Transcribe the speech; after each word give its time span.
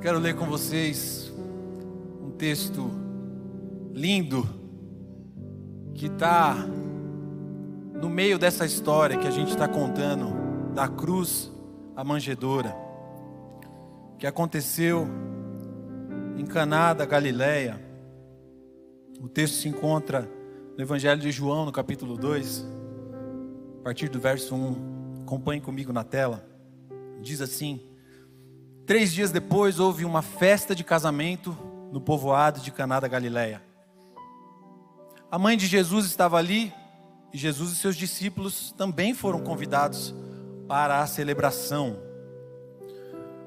Quero 0.00 0.18
ler 0.18 0.34
com 0.34 0.46
vocês 0.46 1.30
um 2.22 2.30
texto 2.30 2.90
lindo 3.92 4.48
que 5.94 6.06
está 6.06 6.54
no 8.00 8.08
meio 8.08 8.38
dessa 8.38 8.64
história 8.64 9.18
que 9.18 9.26
a 9.26 9.30
gente 9.30 9.50
está 9.50 9.68
contando 9.68 10.72
da 10.74 10.88
cruz 10.88 11.52
à 11.94 12.02
manjedoura, 12.02 12.74
que 14.18 14.26
aconteceu 14.26 15.06
em 16.38 16.46
Caná 16.46 16.94
da 16.94 17.04
Galileia. 17.04 17.78
O 19.20 19.28
texto 19.28 19.56
se 19.56 19.68
encontra 19.68 20.26
no 20.78 20.82
Evangelho 20.82 21.20
de 21.20 21.30
João, 21.30 21.66
no 21.66 21.72
capítulo 21.72 22.16
2, 22.16 22.66
a 23.80 23.84
partir 23.84 24.08
do 24.08 24.18
verso 24.18 24.54
1. 24.54 25.20
Acompanhe 25.24 25.60
comigo 25.60 25.92
na 25.92 26.04
tela. 26.04 26.42
Diz 27.20 27.42
assim: 27.42 27.89
três 28.90 29.12
dias 29.12 29.30
depois 29.30 29.78
houve 29.78 30.04
uma 30.04 30.20
festa 30.20 30.74
de 30.74 30.82
casamento 30.82 31.56
no 31.92 32.00
povoado 32.00 32.58
de 32.58 32.72
Caná 32.72 32.98
da 32.98 33.06
Galileia. 33.06 33.62
A 35.30 35.38
mãe 35.38 35.56
de 35.56 35.68
Jesus 35.68 36.06
estava 36.06 36.36
ali 36.36 36.74
e 37.32 37.38
Jesus 37.38 37.70
e 37.70 37.76
seus 37.76 37.94
discípulos 37.94 38.74
também 38.76 39.14
foram 39.14 39.44
convidados 39.44 40.12
para 40.66 41.00
a 41.00 41.06
celebração. 41.06 42.00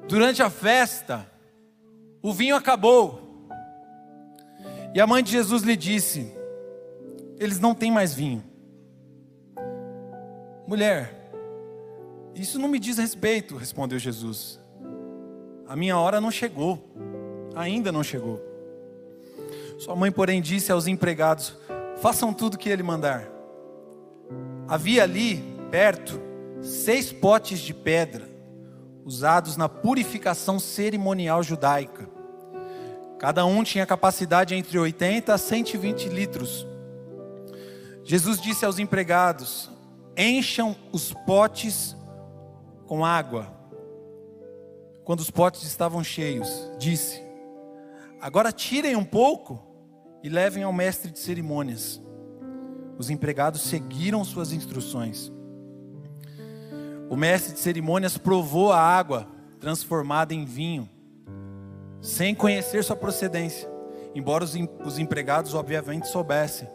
Durante 0.08 0.42
a 0.42 0.48
festa, 0.48 1.30
o 2.22 2.32
vinho 2.32 2.56
acabou. 2.56 3.46
E 4.94 5.00
a 5.02 5.06
mãe 5.06 5.22
de 5.22 5.30
Jesus 5.30 5.62
lhe 5.62 5.76
disse: 5.76 6.34
Eles 7.38 7.60
não 7.60 7.74
têm 7.74 7.92
mais 7.92 8.14
vinho. 8.14 8.42
Mulher, 10.66 11.30
isso 12.34 12.58
não 12.58 12.66
me 12.66 12.78
diz 12.78 12.96
respeito, 12.96 13.58
respondeu 13.58 13.98
Jesus. 13.98 14.63
A 15.66 15.74
minha 15.74 15.98
hora 15.98 16.20
não 16.20 16.30
chegou, 16.30 16.78
ainda 17.54 17.90
não 17.90 18.02
chegou. 18.02 18.40
Sua 19.78 19.96
mãe, 19.96 20.12
porém, 20.12 20.40
disse 20.40 20.70
aos 20.70 20.86
empregados: 20.86 21.56
Façam 22.00 22.32
tudo 22.32 22.54
o 22.54 22.58
que 22.58 22.68
ele 22.68 22.82
mandar. 22.82 23.28
Havia 24.68 25.02
ali, 25.02 25.42
perto, 25.70 26.20
seis 26.60 27.12
potes 27.12 27.60
de 27.60 27.74
pedra, 27.74 28.28
usados 29.04 29.56
na 29.56 29.68
purificação 29.68 30.58
cerimonial 30.58 31.42
judaica. 31.42 32.08
Cada 33.18 33.44
um 33.46 33.62
tinha 33.62 33.86
capacidade 33.86 34.54
entre 34.54 34.78
80 34.78 35.32
a 35.32 35.38
120 35.38 36.08
litros. 36.08 36.66
Jesus 38.04 38.40
disse 38.40 38.64
aos 38.64 38.78
empregados: 38.78 39.70
Encham 40.16 40.76
os 40.92 41.12
potes 41.26 41.96
com 42.86 43.04
água. 43.04 43.50
Quando 45.04 45.20
os 45.20 45.30
potes 45.30 45.62
estavam 45.64 46.02
cheios, 46.02 46.70
disse: 46.78 47.22
Agora 48.20 48.50
tirem 48.50 48.96
um 48.96 49.04
pouco 49.04 49.62
e 50.22 50.28
levem 50.30 50.62
ao 50.62 50.72
mestre 50.72 51.10
de 51.10 51.18
cerimônias. 51.18 52.02
Os 52.96 53.10
empregados 53.10 53.60
seguiram 53.60 54.24
suas 54.24 54.52
instruções. 54.52 55.30
O 57.10 57.16
mestre 57.16 57.52
de 57.52 57.60
cerimônias 57.60 58.16
provou 58.16 58.72
a 58.72 58.80
água 58.80 59.28
transformada 59.60 60.32
em 60.32 60.44
vinho, 60.44 60.88
sem 62.00 62.34
conhecer 62.34 62.82
sua 62.82 62.96
procedência, 62.96 63.68
embora 64.14 64.42
os, 64.42 64.54
os 64.84 64.98
empregados 64.98 65.52
obviamente 65.52 66.08
soubessem. 66.08 66.66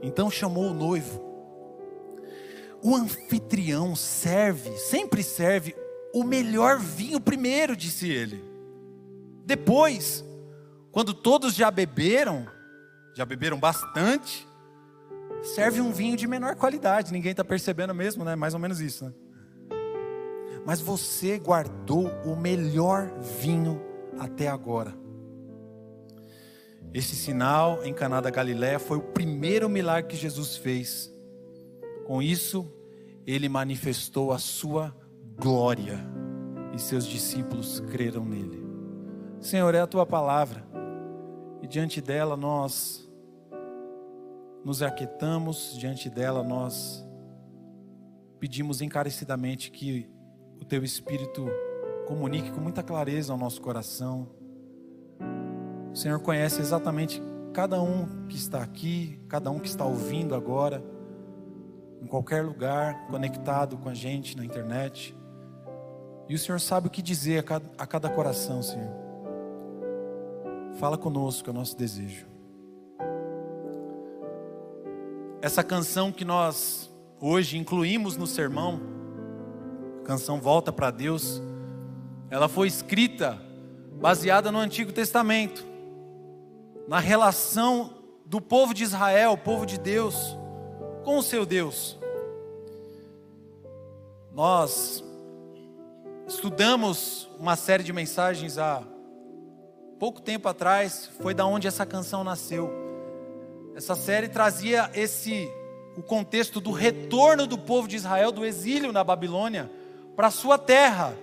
Então 0.00 0.30
chamou 0.30 0.70
o 0.70 0.74
noivo. 0.74 1.24
O 2.82 2.94
anfitrião 2.94 3.96
serve, 3.96 4.76
sempre 4.76 5.22
serve 5.24 5.74
o 6.16 6.24
melhor 6.24 6.78
vinho 6.78 7.20
primeiro, 7.20 7.76
disse 7.76 8.08
ele. 8.08 8.42
Depois, 9.44 10.24
quando 10.90 11.12
todos 11.12 11.54
já 11.54 11.70
beberam, 11.70 12.46
já 13.14 13.26
beberam 13.26 13.58
bastante, 13.60 14.48
serve 15.42 15.78
um 15.78 15.92
vinho 15.92 16.16
de 16.16 16.26
menor 16.26 16.56
qualidade. 16.56 17.12
Ninguém 17.12 17.32
está 17.32 17.44
percebendo 17.44 17.94
mesmo, 17.94 18.24
né? 18.24 18.34
Mais 18.34 18.54
ou 18.54 18.60
menos 18.60 18.80
isso, 18.80 19.04
né? 19.04 19.12
Mas 20.64 20.80
você 20.80 21.38
guardou 21.38 22.08
o 22.24 22.34
melhor 22.34 23.12
vinho 23.38 23.78
até 24.18 24.48
agora. 24.48 24.94
Esse 26.94 27.14
sinal 27.14 27.84
em 27.84 27.92
Caná 27.92 28.22
da 28.22 28.30
Galiléia 28.30 28.78
foi 28.78 28.96
o 28.96 29.02
primeiro 29.02 29.68
milagre 29.68 30.12
que 30.12 30.16
Jesus 30.16 30.56
fez. 30.56 31.12
Com 32.06 32.22
isso, 32.22 32.72
ele 33.26 33.50
manifestou 33.50 34.32
a 34.32 34.38
sua 34.38 34.96
glória 35.38 35.98
e 36.72 36.78
seus 36.78 37.06
discípulos 37.06 37.80
creram 37.80 38.24
nele. 38.24 38.64
Senhor, 39.40 39.74
é 39.74 39.80
a 39.80 39.86
tua 39.86 40.06
palavra 40.06 40.66
e 41.62 41.66
diante 41.66 42.00
dela 42.00 42.36
nós 42.36 43.06
nos 44.64 44.82
aquietamos, 44.82 45.76
diante 45.78 46.10
dela 46.10 46.42
nós 46.42 47.06
pedimos 48.40 48.80
encarecidamente 48.80 49.70
que 49.70 50.10
o 50.60 50.64
teu 50.64 50.82
Espírito 50.82 51.46
comunique 52.06 52.50
com 52.50 52.60
muita 52.60 52.82
clareza 52.82 53.32
ao 53.32 53.38
nosso 53.38 53.60
coração. 53.60 54.28
O 55.92 55.96
Senhor 55.96 56.20
conhece 56.20 56.60
exatamente 56.60 57.22
cada 57.52 57.80
um 57.80 58.26
que 58.26 58.36
está 58.36 58.62
aqui, 58.62 59.20
cada 59.28 59.50
um 59.50 59.58
que 59.58 59.68
está 59.68 59.84
ouvindo 59.84 60.34
agora, 60.34 60.82
em 62.02 62.06
qualquer 62.06 62.44
lugar, 62.44 63.06
conectado 63.06 63.76
com 63.78 63.88
a 63.88 63.94
gente 63.94 64.36
na 64.36 64.44
internet. 64.44 65.16
E 66.28 66.34
o 66.34 66.38
Senhor 66.38 66.58
sabe 66.58 66.88
o 66.88 66.90
que 66.90 67.00
dizer 67.00 67.38
a 67.38 67.42
cada, 67.42 67.70
a 67.78 67.86
cada 67.86 68.08
coração, 68.08 68.62
Senhor. 68.62 68.90
Fala 70.78 70.98
conosco, 70.98 71.48
é 71.48 71.52
o 71.52 71.54
nosso 71.54 71.76
desejo. 71.76 72.26
Essa 75.40 75.62
canção 75.62 76.10
que 76.10 76.24
nós 76.24 76.90
hoje 77.20 77.56
incluímos 77.56 78.16
no 78.16 78.26
sermão, 78.26 78.80
canção 80.04 80.40
Volta 80.40 80.72
para 80.72 80.90
Deus, 80.90 81.40
ela 82.28 82.48
foi 82.48 82.66
escrita 82.66 83.40
baseada 84.00 84.50
no 84.50 84.58
Antigo 84.58 84.92
Testamento, 84.92 85.64
na 86.88 86.98
relação 86.98 87.94
do 88.24 88.40
povo 88.40 88.74
de 88.74 88.82
Israel, 88.82 89.32
o 89.32 89.38
povo 89.38 89.64
de 89.64 89.78
Deus, 89.78 90.36
com 91.04 91.18
o 91.18 91.22
seu 91.22 91.46
Deus. 91.46 91.96
Nós 94.32 95.02
estudamos 96.26 97.28
uma 97.38 97.54
série 97.54 97.84
de 97.84 97.92
mensagens 97.92 98.58
há 98.58 98.82
pouco 99.98 100.20
tempo 100.20 100.48
atrás, 100.48 101.08
foi 101.20 101.32
da 101.32 101.46
onde 101.46 101.68
essa 101.68 101.86
canção 101.86 102.24
nasceu. 102.24 102.70
Essa 103.74 103.94
série 103.94 104.28
trazia 104.28 104.90
esse 104.94 105.48
o 105.96 106.02
contexto 106.02 106.60
do 106.60 106.72
retorno 106.72 107.46
do 107.46 107.56
povo 107.56 107.88
de 107.88 107.96
Israel 107.96 108.30
do 108.30 108.44
exílio 108.44 108.92
na 108.92 109.02
Babilônia 109.02 109.70
para 110.14 110.30
sua 110.30 110.58
terra, 110.58 111.16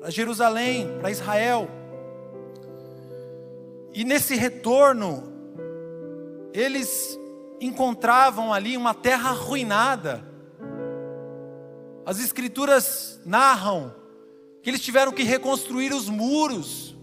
para 0.00 0.10
Jerusalém, 0.10 0.98
para 0.98 1.10
Israel. 1.10 1.68
E 3.94 4.04
nesse 4.04 4.34
retorno, 4.34 5.32
eles 6.52 7.18
encontravam 7.60 8.52
ali 8.52 8.76
uma 8.76 8.94
terra 8.94 9.30
arruinada. 9.30 10.22
As 12.04 12.18
escrituras 12.20 13.20
narram 13.24 13.94
que 14.68 14.70
eles 14.70 14.82
tiveram 14.82 15.12
que 15.12 15.22
reconstruir 15.22 15.94
os 15.94 16.10
muros 16.10 16.94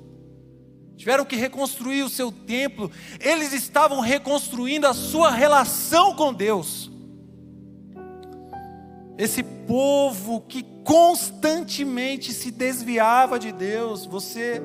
tiveram 0.96 1.26
que 1.26 1.36
reconstruir 1.36 2.04
o 2.04 2.10
seu 2.10 2.32
templo, 2.32 2.92
eles 3.20 3.54
estavam 3.54 4.00
reconstruindo 4.02 4.88
a 4.88 4.94
sua 4.94 5.32
relação 5.32 6.16
com 6.16 6.32
Deus. 6.32 6.92
Esse 9.18 9.44
povo 9.44 10.42
que 10.42 10.64
constantemente 10.84 12.34
se 12.34 12.52
desviava 12.52 13.40
de 13.40 13.52
Deus, 13.52 14.06
você 14.06 14.62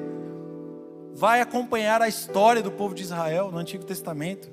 vai 1.15 1.41
acompanhar 1.41 2.03
a 2.03 2.09
história 2.09 2.63
do 2.63 2.71
povo 2.71 2.95
de 2.95 3.03
Israel 3.03 3.51
no 3.51 3.59
Antigo 3.59 3.85
Testamento. 3.85 4.51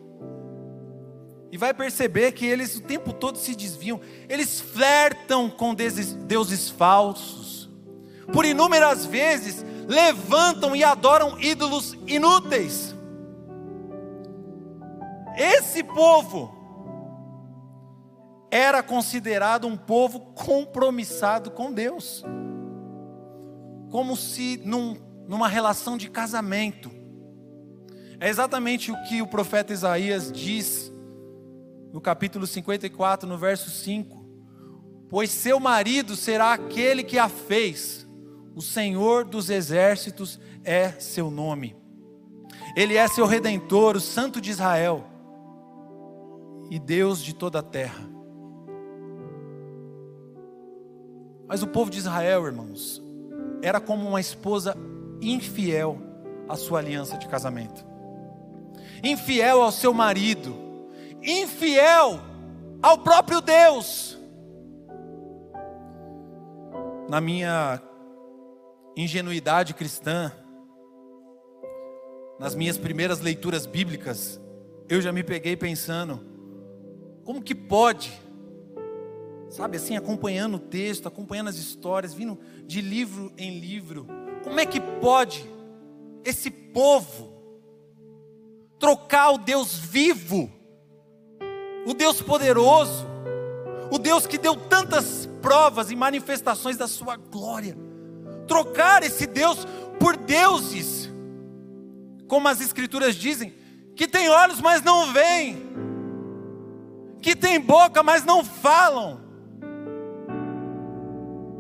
E 1.51 1.57
vai 1.57 1.73
perceber 1.73 2.31
que 2.31 2.45
eles 2.45 2.77
o 2.77 2.81
tempo 2.81 3.11
todo 3.11 3.37
se 3.37 3.55
desviam, 3.55 3.99
eles 4.27 4.59
flertam 4.61 5.49
com 5.49 5.75
deuses 5.75 6.69
falsos. 6.69 7.46
Por 8.31 8.45
inúmeras 8.45 9.05
vezes 9.05 9.65
levantam 9.87 10.75
e 10.75 10.83
adoram 10.83 11.39
ídolos 11.39 11.97
inúteis. 12.05 12.93
Esse 15.37 15.83
povo 15.83 16.53
era 18.49 18.81
considerado 18.81 19.67
um 19.67 19.77
povo 19.77 20.19
compromissado 20.33 21.51
com 21.51 21.71
Deus, 21.71 22.23
como 23.91 24.17
se 24.17 24.59
num, 24.65 24.97
numa 25.27 25.47
relação 25.47 25.97
de 25.97 26.09
casamento. 26.09 26.91
É 28.19 28.29
exatamente 28.29 28.91
o 28.91 29.03
que 29.03 29.21
o 29.21 29.27
profeta 29.27 29.73
Isaías 29.73 30.31
diz 30.31 30.91
no 31.93 32.01
capítulo 32.01 32.47
54, 32.47 33.29
no 33.29 33.37
verso 33.37 33.69
5: 33.69 34.25
Pois 35.09 35.29
seu 35.29 35.59
marido 35.59 36.15
será 36.15 36.53
aquele 36.53 37.03
que 37.03 37.19
a 37.19 37.29
fez 37.29 38.06
o 38.57 38.61
Senhor 38.63 39.23
dos 39.23 39.51
exércitos 39.51 40.39
é 40.63 40.89
seu 40.93 41.29
nome. 41.29 41.75
Ele 42.75 42.97
é 42.97 43.07
seu 43.07 43.27
redentor, 43.27 43.95
o 43.95 44.01
Santo 44.01 44.41
de 44.41 44.49
Israel 44.49 45.05
e 46.71 46.79
Deus 46.79 47.21
de 47.21 47.35
toda 47.35 47.59
a 47.59 47.61
terra. 47.61 48.03
Mas 51.47 51.61
o 51.61 51.67
povo 51.67 51.91
de 51.91 51.99
Israel, 51.99 52.47
irmãos, 52.47 52.99
era 53.61 53.79
como 53.79 54.07
uma 54.07 54.19
esposa 54.19 54.75
infiel 55.21 56.01
à 56.49 56.55
sua 56.55 56.79
aliança 56.79 57.15
de 57.15 57.27
casamento, 57.27 57.85
infiel 59.03 59.61
ao 59.61 59.71
seu 59.71 59.93
marido, 59.93 60.55
infiel 61.21 62.19
ao 62.81 62.97
próprio 62.97 63.39
Deus. 63.39 64.17
Na 67.07 67.21
minha 67.21 67.79
ingenuidade 68.97 69.75
cristã, 69.75 70.31
nas 72.39 72.55
minhas 72.55 72.77
primeiras 72.77 73.19
leituras 73.19 73.65
bíblicas, 73.65 74.41
eu 74.89 74.99
já 74.99 75.11
me 75.11 75.23
peguei 75.23 75.55
pensando: 75.55 76.19
como 77.23 77.41
que 77.41 77.53
pode, 77.53 78.11
sabe 79.49 79.77
assim, 79.77 79.95
acompanhando 79.95 80.55
o 80.55 80.59
texto, 80.59 81.07
acompanhando 81.07 81.49
as 81.49 81.57
histórias, 81.57 82.13
vindo 82.13 82.39
de 82.65 82.81
livro 82.81 83.31
em 83.37 83.59
livro, 83.59 84.07
como 84.43 84.59
é 84.59 84.65
que 84.65 84.81
pode 84.81 85.47
esse 86.25 86.49
povo 86.49 87.37
trocar 88.79 89.31
o 89.31 89.37
Deus 89.37 89.77
vivo, 89.77 90.51
o 91.85 91.93
Deus 91.93 92.21
poderoso, 92.21 93.05
o 93.91 93.97
Deus 93.97 94.25
que 94.27 94.37
deu 94.37 94.55
tantas 94.55 95.27
provas 95.41 95.91
e 95.91 95.95
manifestações 95.95 96.77
da 96.77 96.87
sua 96.87 97.15
glória, 97.15 97.77
trocar 98.47 99.03
esse 99.03 99.27
Deus 99.27 99.65
por 99.99 100.15
deuses 100.15 100.97
como 102.27 102.47
as 102.47 102.61
Escrituras 102.61 103.15
dizem, 103.15 103.53
que 103.95 104.07
tem 104.07 104.29
olhos, 104.29 104.59
mas 104.61 104.83
não 104.83 105.11
veem, 105.11 105.57
que 107.21 107.35
tem 107.35 107.59
boca, 107.59 108.03
mas 108.03 108.23
não 108.23 108.43
falam, 108.43 109.21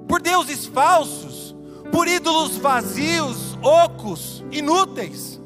por 0.07 0.21
deuses 0.21 0.65
falsos, 0.67 1.55
por 1.91 2.07
ídolos 2.07 2.57
vazios, 2.57 3.57
ocos, 3.63 4.43
inúteis. 4.51 5.41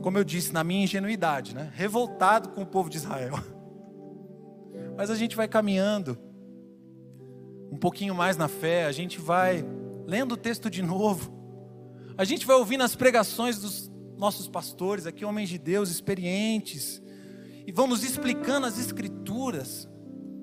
Como 0.00 0.16
eu 0.16 0.24
disse, 0.24 0.52
na 0.52 0.62
minha 0.64 0.84
ingenuidade, 0.84 1.54
né? 1.54 1.70
revoltado 1.74 2.50
com 2.50 2.62
o 2.62 2.66
povo 2.66 2.88
de 2.88 2.96
Israel. 2.96 3.34
Mas 4.96 5.10
a 5.10 5.16
gente 5.16 5.36
vai 5.36 5.46
caminhando 5.46 6.16
um 7.70 7.76
pouquinho 7.76 8.14
mais 8.14 8.36
na 8.36 8.48
fé, 8.48 8.86
a 8.86 8.92
gente 8.92 9.20
vai 9.20 9.64
lendo 10.06 10.32
o 10.32 10.36
texto 10.36 10.70
de 10.70 10.82
novo, 10.82 11.32
a 12.16 12.24
gente 12.24 12.46
vai 12.46 12.56
ouvir 12.56 12.76
nas 12.76 12.96
pregações 12.96 13.58
dos 13.58 13.90
nossos 14.16 14.48
pastores, 14.48 15.06
aqui 15.06 15.24
homens 15.24 15.48
de 15.48 15.58
Deus 15.58 15.90
experientes, 15.90 17.00
e 17.66 17.70
vamos 17.70 18.02
explicando 18.02 18.66
as 18.66 18.78
escrituras. 18.78 19.88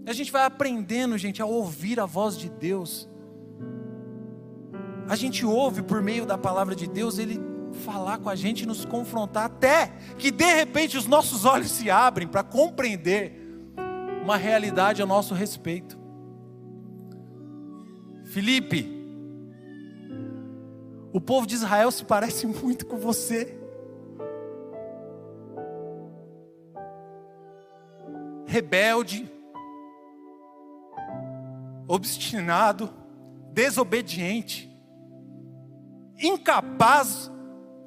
A 0.05 0.13
gente 0.13 0.31
vai 0.31 0.45
aprendendo, 0.45 1.17
gente, 1.17 1.41
a 1.41 1.45
ouvir 1.45 1.99
a 1.99 2.05
voz 2.05 2.37
de 2.37 2.49
Deus. 2.49 3.09
A 5.09 5.15
gente 5.15 5.45
ouve 5.45 5.81
por 5.81 6.01
meio 6.01 6.25
da 6.25 6.37
palavra 6.37 6.75
de 6.75 6.87
Deus, 6.87 7.17
ele 7.17 7.39
falar 7.83 8.19
com 8.19 8.29
a 8.29 8.35
gente, 8.35 8.65
nos 8.65 8.85
confrontar, 8.85 9.45
até 9.45 9.87
que 10.17 10.31
de 10.31 10.53
repente 10.53 10.97
os 10.97 11.07
nossos 11.07 11.43
olhos 11.43 11.71
se 11.71 11.89
abrem 11.89 12.27
para 12.27 12.43
compreender 12.43 13.33
uma 14.23 14.37
realidade 14.37 15.01
a 15.01 15.05
nosso 15.05 15.33
respeito. 15.33 16.04
Felipe, 18.35 18.85
o 21.13 21.21
povo 21.21 21.47
de 21.47 21.55
Israel 21.55 21.89
se 21.89 22.03
parece 22.03 22.45
muito 22.45 22.85
com 22.85 22.97
você. 22.97 23.57
Rebelde, 28.45 29.31
obstinado, 31.87 32.93
desobediente, 33.53 34.69
incapaz 36.21 37.31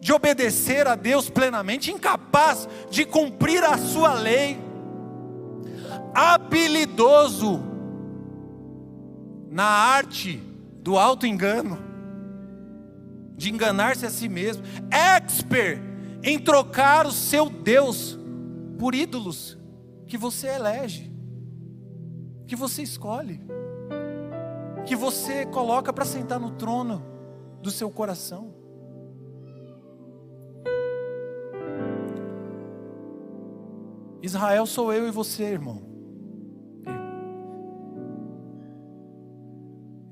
de 0.00 0.14
obedecer 0.14 0.86
a 0.86 0.94
Deus 0.94 1.28
plenamente, 1.28 1.92
incapaz 1.92 2.66
de 2.88 3.04
cumprir 3.04 3.62
a 3.62 3.76
sua 3.76 4.14
lei, 4.14 4.58
habilidoso 6.14 7.67
na 9.50 9.64
arte 9.64 10.42
do 10.82 10.98
auto 10.98 11.26
engano 11.26 11.78
de 13.36 13.50
enganar-se 13.52 14.04
a 14.04 14.10
si 14.10 14.28
mesmo, 14.28 14.64
expert 14.90 15.80
em 16.22 16.38
trocar 16.38 17.06
o 17.06 17.12
seu 17.12 17.48
Deus 17.48 18.18
por 18.78 18.94
ídolos 18.94 19.56
que 20.06 20.18
você 20.18 20.48
elege, 20.48 21.12
que 22.46 22.56
você 22.56 22.82
escolhe, 22.82 23.40
que 24.84 24.96
você 24.96 25.46
coloca 25.46 25.92
para 25.92 26.04
sentar 26.04 26.40
no 26.40 26.50
trono 26.50 27.02
do 27.62 27.70
seu 27.70 27.90
coração. 27.90 28.54
Israel 34.20 34.66
sou 34.66 34.92
eu 34.92 35.06
e 35.06 35.10
você, 35.12 35.44
irmão. 35.44 35.97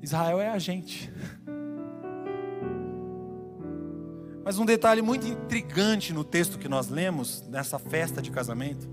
Israel 0.07 0.39
é 0.39 0.47
a 0.47 0.57
gente. 0.57 1.11
Mas 4.41 4.57
um 4.57 4.65
detalhe 4.65 5.01
muito 5.01 5.27
intrigante 5.27 6.13
no 6.13 6.23
texto 6.23 6.57
que 6.57 6.69
nós 6.69 6.87
lemos, 6.87 7.41
nessa 7.49 7.77
festa 7.77 8.21
de 8.21 8.31
casamento, 8.31 8.87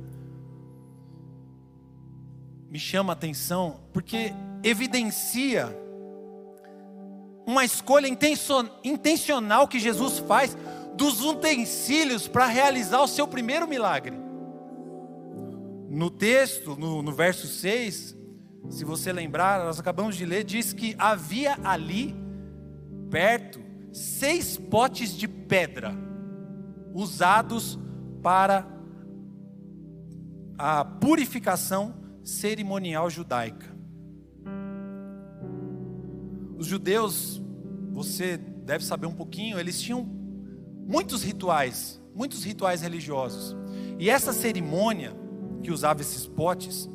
me 2.68 2.80
chama 2.80 3.12
a 3.12 3.14
atenção, 3.14 3.80
porque 3.92 4.33
evidencia 4.64 5.68
uma 7.47 7.64
escolha 7.64 8.09
intencional 8.83 9.68
que 9.68 9.78
Jesus 9.78 10.18
faz 10.18 10.56
dos 10.97 11.21
utensílios 11.21 12.26
para 12.26 12.47
realizar 12.47 13.00
o 13.00 13.06
seu 13.06 13.28
primeiro 13.28 13.68
milagre. 13.68 14.16
No 15.88 16.11
texto, 16.11 16.75
no, 16.75 17.02
no 17.02 17.12
verso 17.12 17.47
6, 17.47 18.24
se 18.68 18.85
você 18.85 19.12
lembrar, 19.12 19.64
nós 19.64 19.78
acabamos 19.78 20.16
de 20.16 20.25
ler, 20.25 20.44
diz 20.44 20.73
que 20.73 20.94
havia 20.99 21.59
ali, 21.62 22.14
perto, 23.11 23.61
seis 23.92 24.56
potes 24.56 25.16
de 25.16 25.28
pedra 25.28 25.94
usados 26.92 27.78
para 28.23 28.66
a 30.56 30.85
purificação 30.85 31.94
cerimonial 32.23 33.11
judaica. 33.11 33.75
Os 36.56 36.66
judeus, 36.66 37.42
você 37.90 38.37
deve 38.37 38.85
saber 38.85 39.06
um 39.06 39.14
pouquinho, 39.14 39.59
eles 39.59 39.80
tinham 39.80 40.02
muitos 40.87 41.23
rituais, 41.23 42.00
muitos 42.14 42.44
rituais 42.44 42.80
religiosos. 42.80 43.54
E 43.99 44.09
essa 44.09 44.33
cerimônia 44.33 45.12
que 45.62 45.71
usava 45.71 46.00
esses 46.00 46.26
potes 46.26 46.88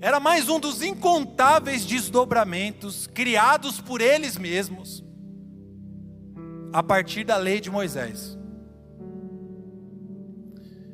era 0.00 0.20
mais 0.20 0.48
um 0.48 0.60
dos 0.60 0.82
incontáveis 0.82 1.84
desdobramentos 1.84 3.06
criados 3.06 3.80
por 3.80 4.00
eles 4.00 4.36
mesmos 4.36 5.04
a 6.72 6.82
partir 6.82 7.24
da 7.24 7.36
lei 7.36 7.60
de 7.60 7.70
Moisés. 7.70 8.38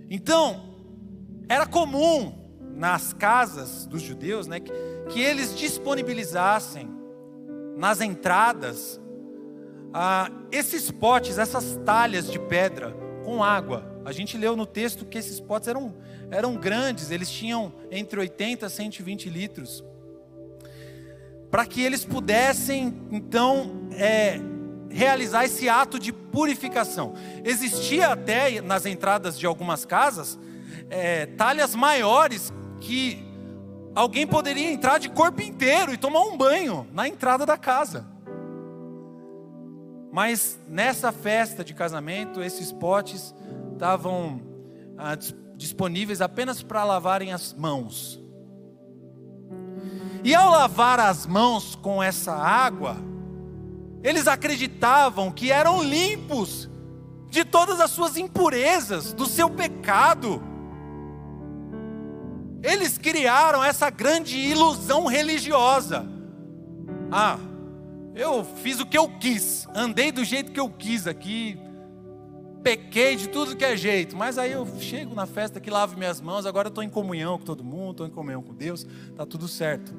Então, 0.09 0.75
era 1.49 1.67
comum 1.67 2.33
nas 2.75 3.13
casas 3.13 3.87
dos 3.87 4.03
judeus, 4.03 4.47
né, 4.47 4.61
que, 4.61 4.73
que 5.11 5.21
eles 5.21 5.57
disponibilizassem 5.57 6.89
nas 7.77 8.01
entradas 8.01 9.01
ah, 9.93 10.31
esses 10.51 10.91
potes, 10.91 11.39
essas 11.39 11.77
talhas 11.85 12.31
de 12.31 12.39
pedra 12.39 12.93
com 13.25 13.43
água. 13.43 14.01
A 14.05 14.13
gente 14.13 14.37
leu 14.37 14.57
no 14.57 14.67
texto 14.67 15.05
que 15.05 15.19
esses 15.19 15.41
potes 15.41 15.69
eram, 15.69 15.95
eram 16.31 16.57
grandes, 16.57 17.11
eles 17.11 17.31
tinham 17.31 17.73
entre 17.91 18.19
80 18.21 18.67
e 18.67 18.71
120 18.71 19.31
litros. 19.31 19.85
Para 21.51 21.65
que 21.67 21.83
eles 21.83 22.05
pudessem, 22.05 22.93
então, 23.11 23.89
é, 23.93 24.41
realizar 24.91 25.45
esse 25.45 25.69
ato 25.69 25.99
de 25.99 26.13
purificação. 26.13 27.15
Existia 27.45 28.09
até 28.09 28.61
nas 28.61 28.87
entradas 28.87 29.39
de 29.39 29.47
algumas 29.47 29.85
casas 29.85 30.39
é, 30.91 31.27
talhas 31.27 31.75
maiores 31.75 32.53
que 32.81 33.25
alguém 33.95 34.27
poderia 34.27 34.71
entrar 34.71 34.99
de 34.99 35.09
corpo 35.09 35.43
inteiro 35.43 35.93
e 35.93 35.97
tomar 35.97 36.21
um 36.23 36.37
banho 36.37 36.87
na 36.93 37.09
entrada 37.09 37.47
da 37.47 37.57
casa. 37.57 38.07
Mas 40.13 40.59
nessa 40.69 41.11
festa 41.11 41.65
de 41.65 41.75
casamento, 41.75 42.41
esses 42.41 42.71
potes 42.71 43.35
estavam 43.73 44.41
ah, 44.97 45.17
disponíveis 45.57 46.21
apenas 46.21 46.63
para 46.63 46.85
lavarem 46.85 47.33
as 47.33 47.53
mãos. 47.53 48.21
E 50.23 50.35
ao 50.35 50.51
lavar 50.51 50.99
as 51.01 51.27
mãos 51.27 51.75
com 51.75 52.03
essa 52.03 52.33
água, 52.33 52.97
eles 54.03 54.27
acreditavam 54.27 55.31
que 55.31 55.51
eram 55.51 55.83
limpos 55.83 56.69
de 57.29 57.45
todas 57.45 57.81
as 57.81 57.91
suas 57.91 58.17
impurezas, 58.17 59.13
do 59.13 59.27
seu 59.27 59.51
pecado. 59.51 60.43
Eles 62.63 62.97
criaram 62.97 63.63
essa 63.63 63.91
grande 63.91 64.39
ilusão 64.39 65.07
religiosa. 65.07 66.07
Ah, 67.11 67.39
eu 68.15 68.45
fiz 68.45 68.81
o 68.81 68.87
que 68.87 68.97
eu 68.97 69.09
quis, 69.19 69.67
andei 69.75 70.13
do 70.13 70.25
jeito 70.25 70.53
que 70.53 70.61
eu 70.61 70.71
quis 70.71 71.07
aqui, 71.07 71.59
pequei 72.65 73.15
de 73.15 73.29
tudo 73.29 73.55
que 73.55 73.65
é 73.65 73.77
jeito, 73.77 74.17
mas 74.17 74.39
aí 74.39 74.53
eu 74.53 74.67
chego 74.81 75.15
na 75.15 75.27
festa 75.27 75.61
que 75.61 75.71
lavo 75.71 75.99
minhas 75.99 76.19
mãos, 76.19 76.47
agora 76.47 76.69
eu 76.69 76.71
estou 76.71 76.83
em 76.83 76.89
comunhão 76.89 77.39
com 77.39 77.45
todo 77.45 77.63
mundo, 77.63 77.91
estou 77.91 78.07
em 78.07 78.11
comunhão 78.11 78.43
com 78.43 78.55
Deus, 78.55 78.87
está 79.11 79.27
tudo 79.27 79.47
certo. 79.47 79.95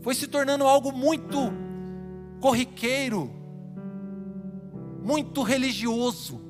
foi 0.00 0.14
se 0.14 0.28
tornando 0.28 0.64
algo 0.64 0.92
muito 0.92 1.36
corriqueiro, 2.40 3.30
muito 5.02 5.42
religioso. 5.42 6.40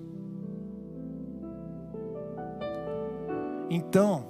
Então, 3.70 4.26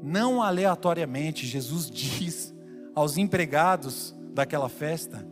não 0.00 0.40
aleatoriamente, 0.40 1.46
Jesus 1.46 1.90
diz 1.90 2.54
aos 2.94 3.16
empregados 3.16 4.14
daquela 4.32 4.68
festa 4.68 5.26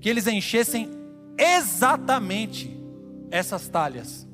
que 0.00 0.08
eles 0.08 0.26
enchessem 0.26 0.99
exatamente 1.40 2.78
essas 3.30 3.68
talhas. 3.68 4.28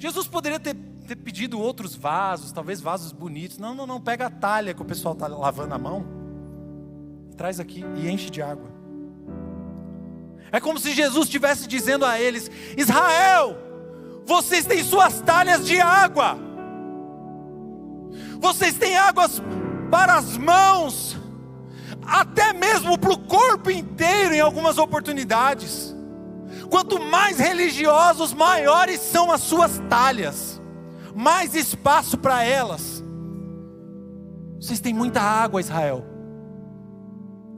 Jesus 0.00 0.26
poderia 0.26 0.58
ter, 0.58 0.74
ter, 1.06 1.14
pedido 1.14 1.60
outros 1.60 1.94
vasos, 1.94 2.52
talvez 2.52 2.80
vasos 2.80 3.12
bonitos. 3.12 3.58
Não, 3.58 3.74
não, 3.74 3.86
não. 3.86 4.00
Pega 4.00 4.28
a 4.28 4.30
talha 4.30 4.72
que 4.72 4.80
o 4.80 4.84
pessoal 4.84 5.12
está 5.12 5.26
lavando 5.26 5.74
a 5.74 5.78
mão, 5.78 6.06
traz 7.36 7.60
aqui 7.60 7.84
e 7.98 8.08
enche 8.08 8.30
de 8.30 8.40
água. 8.40 8.70
É 10.50 10.58
como 10.58 10.78
se 10.78 10.94
Jesus 10.94 11.26
estivesse 11.26 11.68
dizendo 11.68 12.06
a 12.06 12.18
eles: 12.18 12.50
Israel, 12.78 13.58
vocês 14.24 14.64
têm 14.64 14.82
suas 14.82 15.20
talhas 15.20 15.66
de 15.66 15.78
água, 15.78 16.38
vocês 18.40 18.72
têm 18.72 18.96
águas 18.96 19.42
para 19.90 20.14
as 20.14 20.38
mãos, 20.38 21.14
até 22.10 22.52
mesmo 22.52 22.98
para 22.98 23.12
o 23.12 23.18
corpo 23.18 23.70
inteiro 23.70 24.34
em 24.34 24.40
algumas 24.40 24.78
oportunidades. 24.78 25.94
Quanto 26.68 27.00
mais 27.00 27.38
religiosos, 27.38 28.34
maiores 28.34 29.00
são 29.00 29.30
as 29.30 29.40
suas 29.42 29.78
talhas, 29.88 30.60
mais 31.14 31.54
espaço 31.54 32.18
para 32.18 32.42
elas. 32.42 33.04
Vocês 34.60 34.80
têm 34.80 34.92
muita 34.92 35.20
água, 35.20 35.60
Israel. 35.60 36.04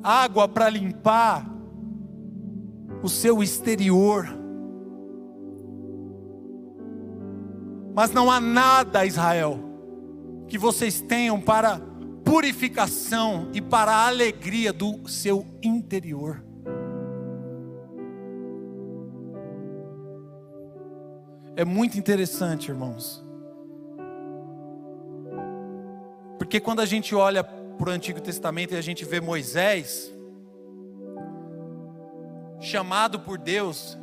Água 0.03 0.47
para 0.47 0.69
limpar 0.69 1.47
o 3.03 3.09
seu 3.09 3.43
exterior. 3.43 4.29
Mas 7.95 8.11
não 8.13 8.31
há 8.31 8.41
nada, 8.41 9.05
Israel, 9.05 9.59
que 10.47 10.59
vocês 10.59 11.01
tenham 11.01 11.41
para 11.41 11.92
purificação 12.33 13.51
e 13.53 13.61
para 13.61 13.93
a 13.93 14.07
alegria 14.07 14.73
do 14.73 15.07
seu 15.07 15.47
interior. 15.63 16.43
É 21.55 21.63
muito 21.63 21.99
interessante, 21.99 22.71
irmãos. 22.71 23.23
Porque 26.39 26.59
quando 26.59 26.81
a 26.81 26.87
gente 26.87 27.15
olha 27.15 27.45
para 27.45 27.91
o 27.91 27.93
Antigo 27.93 28.19
Testamento 28.19 28.73
e 28.73 28.79
a 28.79 28.81
gente 28.81 29.05
vê 29.05 29.21
Moisés, 29.21 30.11
chamado 32.61 33.21
por 33.21 33.37
Deus 33.37 33.99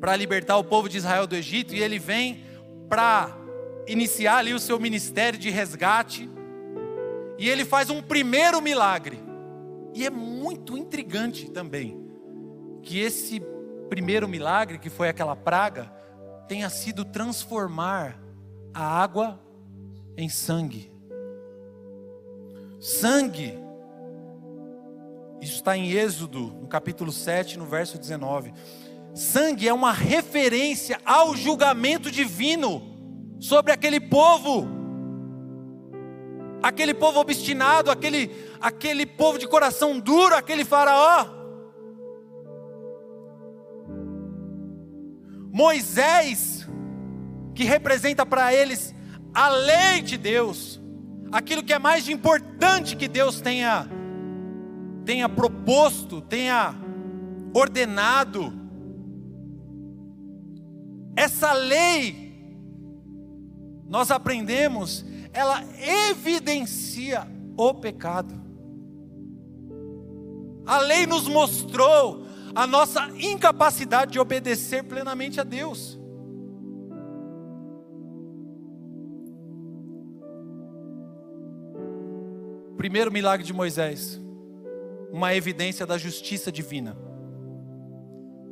para 0.00 0.16
libertar 0.16 0.56
o 0.56 0.64
povo 0.64 0.88
de 0.88 0.96
Israel 0.96 1.28
do 1.28 1.36
Egito, 1.36 1.72
e 1.72 1.80
ele 1.80 2.00
vem 2.00 2.42
para 2.88 3.38
iniciar 3.86 4.38
ali 4.38 4.52
o 4.52 4.58
seu 4.58 4.80
ministério 4.80 5.38
de 5.38 5.50
resgate, 5.50 6.28
e 7.40 7.48
ele 7.48 7.64
faz 7.64 7.88
um 7.88 8.02
primeiro 8.02 8.60
milagre. 8.60 9.18
E 9.94 10.04
é 10.04 10.10
muito 10.10 10.76
intrigante 10.76 11.50
também 11.50 11.98
que 12.82 12.98
esse 12.98 13.40
primeiro 13.88 14.28
milagre, 14.28 14.78
que 14.78 14.90
foi 14.90 15.08
aquela 15.08 15.34
praga, 15.34 15.90
tenha 16.46 16.68
sido 16.68 17.02
transformar 17.02 18.20
a 18.74 18.84
água 18.84 19.40
em 20.18 20.28
sangue. 20.28 20.92
Sangue. 22.78 23.58
Isso 25.40 25.54
está 25.54 25.74
em 25.74 25.92
Êxodo, 25.92 26.40
no 26.60 26.68
capítulo 26.68 27.10
7, 27.10 27.58
no 27.58 27.64
verso 27.64 27.96
19. 27.96 28.52
Sangue 29.14 29.66
é 29.66 29.72
uma 29.72 29.92
referência 29.92 31.00
ao 31.06 31.34
julgamento 31.34 32.10
divino 32.10 32.82
sobre 33.40 33.72
aquele 33.72 33.98
povo. 33.98 34.79
Aquele 36.62 36.92
povo 36.92 37.20
obstinado, 37.20 37.90
aquele, 37.90 38.30
aquele 38.60 39.06
povo 39.06 39.38
de 39.38 39.48
coração 39.48 39.98
duro, 39.98 40.34
aquele 40.34 40.64
faraó. 40.64 41.26
Moisés, 45.52 46.68
que 47.54 47.64
representa 47.64 48.24
para 48.24 48.54
eles 48.54 48.94
a 49.34 49.48
lei 49.48 50.02
de 50.02 50.16
Deus, 50.16 50.80
aquilo 51.32 51.62
que 51.62 51.72
é 51.72 51.78
mais 51.78 52.08
importante 52.08 52.96
que 52.96 53.08
Deus 53.08 53.40
tenha 53.40 53.88
tenha 55.04 55.28
proposto, 55.28 56.20
tenha 56.20 56.74
ordenado. 57.52 58.52
Essa 61.16 61.52
lei 61.52 62.30
nós 63.88 64.10
aprendemos, 64.10 65.04
ela 65.32 65.62
evidencia 66.10 67.26
o 67.56 67.74
pecado. 67.74 68.34
A 70.66 70.78
lei 70.78 71.06
nos 71.06 71.26
mostrou 71.26 72.26
a 72.54 72.66
nossa 72.66 73.08
incapacidade 73.18 74.12
de 74.12 74.20
obedecer 74.20 74.84
plenamente 74.84 75.40
a 75.40 75.44
Deus. 75.44 75.98
Primeiro 82.76 83.12
milagre 83.12 83.44
de 83.44 83.52
Moisés, 83.52 84.20
uma 85.12 85.34
evidência 85.34 85.86
da 85.86 85.98
justiça 85.98 86.50
divina. 86.50 86.96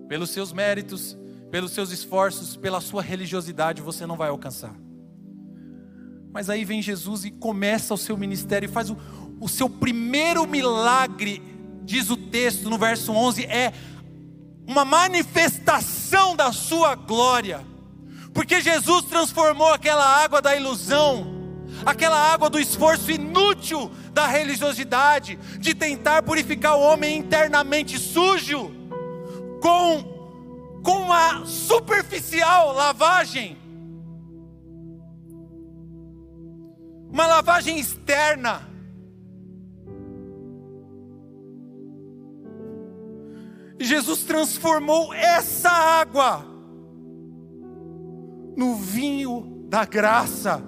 Pelos 0.07 0.31
seus 0.31 0.53
méritos, 0.53 1.17
pelos 1.51 1.73
seus 1.73 1.91
esforços, 1.91 2.57
pela 2.57 2.81
sua 2.81 3.01
religiosidade, 3.01 3.81
você 3.81 4.07
não 4.07 4.17
vai 4.17 4.29
alcançar. 4.29 4.75
Mas 6.39 6.49
aí 6.49 6.65
vem 6.65 6.81
Jesus 6.81 7.25
e 7.25 7.33
começa 7.33 7.93
o 7.93 7.99
seu 7.99 8.17
ministério 8.17 8.69
e 8.69 8.73
faz 8.73 8.91
o, 8.91 8.97
o 9.41 9.49
seu 9.49 9.69
primeiro 9.69 10.47
milagre 10.47 11.43
diz 11.83 12.11
o 12.11 12.17
texto 12.17 12.71
no 12.71 12.79
verso 12.79 13.11
11, 13.11 13.45
é 13.47 13.73
uma 14.65 14.85
manifestação 14.85 16.37
da 16.37 16.53
sua 16.53 16.95
glória, 16.95 17.67
porque 18.33 18.61
Jesus 18.61 19.07
transformou 19.07 19.73
aquela 19.73 20.07
água 20.07 20.41
da 20.41 20.55
ilusão, 20.55 21.27
aquela 21.85 22.33
água 22.33 22.49
do 22.49 22.61
esforço 22.61 23.11
inútil 23.11 23.91
da 24.13 24.29
religiosidade, 24.29 25.37
de 25.59 25.75
tentar 25.75 26.23
purificar 26.23 26.77
o 26.77 26.83
homem 26.83 27.19
internamente 27.19 27.99
sujo, 27.99 28.71
com, 29.61 30.81
com 30.85 31.03
uma 31.03 31.45
superficial 31.47 32.73
lavagem, 32.73 33.59
uma 37.11 37.27
lavagem 37.27 37.79
externa, 37.79 38.69
Jesus 43.81 44.25
transformou 44.25 45.15
essa 45.15 45.71
água 45.71 46.45
no 48.57 48.75
vinho 48.75 49.67
da 49.69 49.85
graça, 49.85 50.61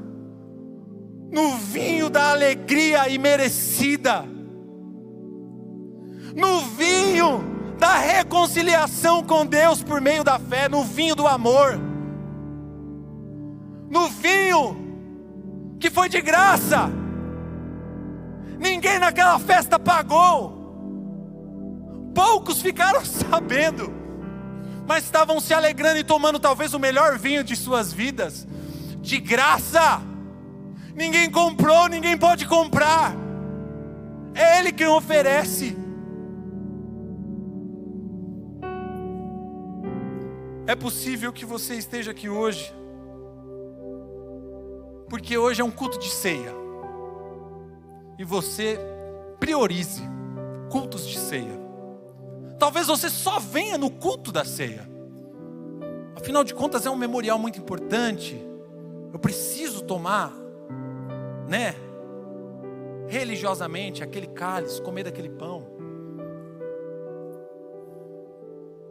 no 1.30 1.56
vinho 1.56 2.08
da 2.08 2.30
alegria 2.30 3.08
imerecida, 3.08 4.24
no 6.36 6.60
vinho 6.60 7.42
da 7.78 7.98
reconciliação 7.98 9.24
com 9.24 9.44
Deus 9.44 9.82
por 9.82 10.00
meio 10.00 10.22
da 10.22 10.38
fé, 10.38 10.68
no 10.68 10.84
vinho 10.84 11.16
do 11.16 11.26
amor, 11.26 11.80
no 13.90 14.08
vinho 14.08 14.39
que 15.80 15.90
foi 15.90 16.08
de 16.08 16.20
graça. 16.20 16.90
Ninguém 18.58 18.98
naquela 18.98 19.38
festa 19.38 19.78
pagou. 19.78 20.60
Poucos 22.14 22.60
ficaram 22.60 23.02
sabendo, 23.06 23.92
mas 24.86 25.04
estavam 25.04 25.40
se 25.40 25.54
alegrando 25.54 25.98
e 25.98 26.04
tomando 26.04 26.38
talvez 26.38 26.74
o 26.74 26.78
melhor 26.78 27.18
vinho 27.18 27.42
de 27.42 27.56
suas 27.56 27.92
vidas, 27.92 28.46
de 29.00 29.18
graça. 29.18 30.02
Ninguém 30.94 31.30
comprou, 31.30 31.88
ninguém 31.88 32.18
pode 32.18 32.46
comprar. 32.46 33.14
É 34.34 34.58
Ele 34.58 34.72
quem 34.72 34.86
oferece. 34.86 35.76
É 40.66 40.74
possível 40.74 41.32
que 41.32 41.44
você 41.44 41.74
esteja 41.74 42.10
aqui 42.10 42.28
hoje, 42.28 42.72
porque 45.10 45.36
hoje 45.36 45.60
é 45.60 45.64
um 45.64 45.70
culto 45.70 45.98
de 45.98 46.08
ceia, 46.08 46.54
e 48.18 48.24
você 48.24 48.78
priorize 49.38 50.02
cultos 50.70 51.06
de 51.06 51.18
ceia. 51.18 51.60
Talvez 52.58 52.86
você 52.86 53.10
só 53.10 53.38
venha 53.38 53.76
no 53.76 53.90
culto 53.90 54.32
da 54.32 54.44
ceia. 54.44 54.88
Afinal 56.14 56.44
de 56.44 56.54
contas, 56.54 56.86
é 56.86 56.90
um 56.90 56.96
memorial 56.96 57.38
muito 57.38 57.58
importante. 57.58 58.38
Eu 59.12 59.18
preciso 59.18 59.82
tomar 59.82 60.32
né? 61.50 61.74
Religiosamente, 63.08 64.04
aquele 64.04 64.28
cálice, 64.28 64.80
comer 64.80 65.02
daquele 65.02 65.28
pão. 65.28 65.66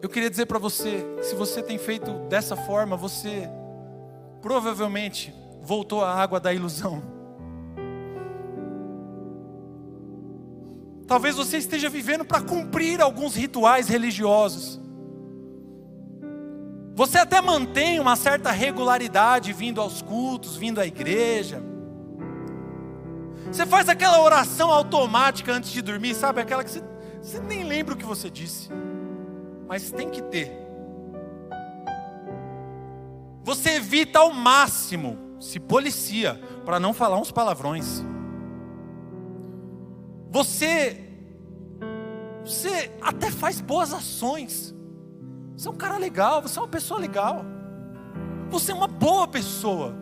Eu 0.01 0.09
queria 0.09 0.29
dizer 0.29 0.45
para 0.45 0.59
você, 0.59 1.05
que 1.17 1.23
se 1.23 1.35
você 1.35 1.63
tem 1.63 1.77
feito 1.77 2.11
dessa 2.27 2.57
forma, 2.57 2.97
você 2.97 3.49
provavelmente 4.41 5.33
voltou 5.61 6.03
à 6.03 6.13
água 6.13 6.39
da 6.39 6.53
ilusão. 6.53 7.01
Talvez 11.07 11.35
você 11.35 11.57
esteja 11.57 11.89
vivendo 11.89 12.23
para 12.23 12.39
cumprir 12.39 13.01
alguns 13.01 13.35
rituais 13.35 13.87
religiosos. 13.87 14.79
Você 16.93 17.17
até 17.17 17.41
mantém 17.41 17.99
uma 17.99 18.15
certa 18.15 18.51
regularidade 18.51 19.51
vindo 19.53 19.81
aos 19.81 20.01
cultos, 20.01 20.55
vindo 20.55 20.79
à 20.79 20.85
igreja. 20.85 21.63
Você 23.51 23.65
faz 23.65 23.89
aquela 23.89 24.21
oração 24.21 24.69
automática 24.69 25.51
antes 25.51 25.71
de 25.71 25.81
dormir, 25.81 26.13
sabe? 26.13 26.41
Aquela 26.41 26.63
que 26.63 26.69
você, 26.69 26.83
você 27.21 27.39
nem 27.39 27.63
lembra 27.63 27.95
o 27.95 27.97
que 27.97 28.05
você 28.05 28.29
disse. 28.29 28.69
Mas 29.67 29.91
tem 29.91 30.09
que 30.09 30.21
ter. 30.21 30.51
Você 33.43 33.71
evita 33.75 34.19
ao 34.19 34.31
máximo, 34.31 35.17
se 35.39 35.59
policia, 35.59 36.39
para 36.65 36.79
não 36.79 36.93
falar 36.93 37.17
uns 37.17 37.31
palavrões. 37.31 38.03
Você 40.29 41.05
você 42.43 42.91
até 43.01 43.29
faz 43.29 43.61
boas 43.61 43.93
ações. 43.93 44.73
Você 45.55 45.67
é 45.67 45.71
um 45.71 45.75
cara 45.75 45.97
legal, 45.97 46.41
você 46.41 46.57
é 46.57 46.61
uma 46.61 46.67
pessoa 46.67 46.99
legal. 46.99 47.45
Você 48.49 48.71
é 48.71 48.75
uma 48.75 48.87
boa 48.87 49.27
pessoa. 49.27 49.93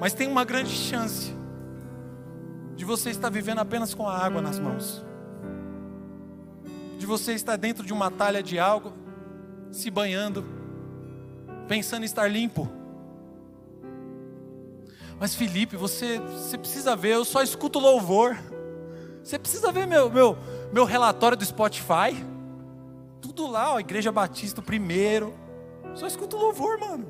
Mas 0.00 0.14
tem 0.14 0.28
uma 0.28 0.44
grande 0.44 0.70
chance 0.70 1.36
de 2.76 2.84
você 2.84 3.10
estar 3.10 3.28
vivendo 3.28 3.58
apenas 3.58 3.92
com 3.92 4.08
a 4.08 4.16
água 4.16 4.40
nas 4.40 4.58
mãos. 4.58 5.04
De 6.98 7.04
você 7.04 7.32
estar 7.34 7.56
dentro 7.56 7.84
de 7.84 7.92
uma 7.92 8.10
talha 8.10 8.42
de 8.42 8.58
algo, 8.58 8.92
se 9.70 9.90
banhando, 9.90 10.44
pensando 11.66 12.02
em 12.02 12.06
estar 12.06 12.28
limpo. 12.28 12.77
Mas 15.20 15.34
Felipe, 15.34 15.76
você, 15.76 16.18
você 16.20 16.56
precisa 16.56 16.94
ver, 16.94 17.14
eu 17.14 17.24
só 17.24 17.42
escuto 17.42 17.78
louvor. 17.78 18.38
Você 19.22 19.38
precisa 19.38 19.72
ver 19.72 19.86
meu, 19.86 20.10
meu, 20.10 20.38
meu 20.72 20.84
relatório 20.84 21.36
do 21.36 21.44
Spotify. 21.44 22.14
Tudo 23.20 23.46
lá, 23.46 23.74
ó, 23.74 23.80
Igreja 23.80 24.12
Batista, 24.12 24.60
o 24.60 24.64
primeiro. 24.64 25.34
Só 25.94 26.06
escuto 26.06 26.36
louvor, 26.36 26.78
mano. 26.78 27.06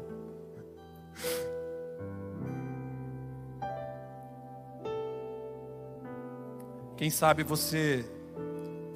Quem 6.96 7.10
sabe 7.10 7.44
você 7.44 8.04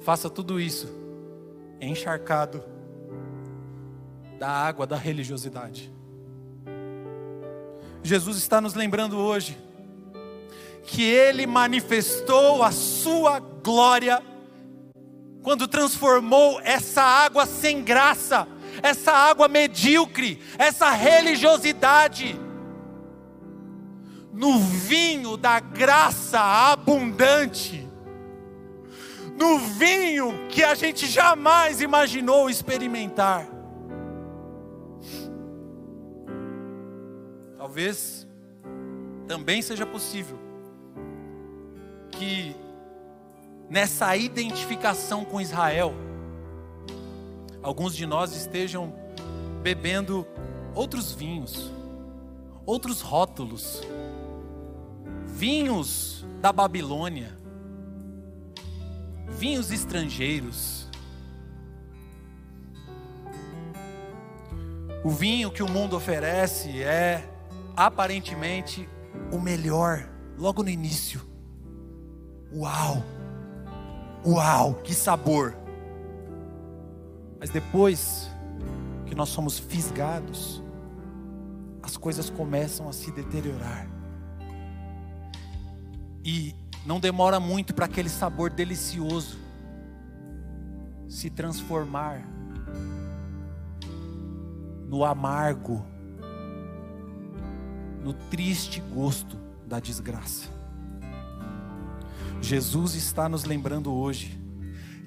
faça 0.01 0.29
tudo 0.29 0.59
isso 0.59 0.93
encharcado 1.79 2.63
da 4.37 4.49
água 4.49 4.85
da 4.85 4.97
religiosidade. 4.97 5.93
Jesus 8.03 8.37
está 8.37 8.59
nos 8.59 8.73
lembrando 8.73 9.17
hoje 9.17 9.57
que 10.83 11.01
ele 11.01 11.47
manifestou 11.47 12.61
a 12.61 12.71
sua 12.71 13.39
glória 13.39 14.21
quando 15.41 15.67
transformou 15.67 16.59
essa 16.61 17.01
água 17.01 17.45
sem 17.45 17.81
graça, 17.81 18.47
essa 18.81 19.11
água 19.11 19.47
medíocre, 19.47 20.41
essa 20.57 20.91
religiosidade 20.91 22.39
no 24.33 24.59
vinho 24.59 25.37
da 25.37 25.59
graça 25.59 26.39
abundante 26.39 27.83
no 29.37 29.57
vinho 29.59 30.47
que 30.49 30.63
a 30.63 30.75
gente 30.75 31.07
jamais 31.07 31.81
imaginou 31.81 32.49
experimentar. 32.49 33.47
Talvez 37.63 38.27
também 39.25 39.61
seja 39.61 39.85
possível 39.85 40.37
que 42.11 42.53
nessa 43.69 44.17
identificação 44.17 45.23
com 45.23 45.39
Israel, 45.39 45.93
alguns 47.61 47.95
de 47.95 48.05
nós 48.05 48.35
estejam 48.35 48.93
bebendo 49.61 50.27
outros 50.75 51.13
vinhos, 51.13 51.71
outros 52.65 52.99
rótulos, 52.99 53.81
vinhos 55.25 56.25
da 56.41 56.51
Babilônia, 56.51 57.31
vinhos 59.29 59.71
estrangeiros. 59.71 60.89
O 65.01 65.09
vinho 65.09 65.49
que 65.49 65.63
o 65.63 65.69
mundo 65.69 65.95
oferece 65.95 66.83
é 66.83 67.29
aparentemente 67.75 68.87
o 69.31 69.39
melhor, 69.39 70.09
logo 70.37 70.63
no 70.63 70.69
início. 70.69 71.21
Uau! 72.53 73.03
Uau, 74.25 74.75
que 74.75 74.93
sabor! 74.93 75.55
Mas 77.39 77.49
depois 77.49 78.29
que 79.05 79.15
nós 79.15 79.29
somos 79.29 79.59
fisgados, 79.59 80.63
as 81.81 81.97
coisas 81.97 82.29
começam 82.29 82.87
a 82.87 82.93
se 82.93 83.11
deteriorar. 83.11 83.87
E 86.23 86.55
não 86.85 86.99
demora 86.99 87.39
muito 87.39 87.73
para 87.73 87.85
aquele 87.85 88.07
sabor 88.09 88.49
delicioso 88.49 89.37
se 91.09 91.29
transformar 91.29 92.25
no 94.87 95.03
amargo, 95.03 95.85
no 98.03 98.13
triste 98.13 98.81
gosto 98.93 99.37
da 99.65 99.79
desgraça. 99.79 100.47
Jesus 102.41 102.93
está 102.95 103.29
nos 103.29 103.45
lembrando 103.45 103.93
hoje 103.93 104.37